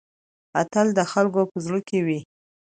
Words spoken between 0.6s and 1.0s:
اتل د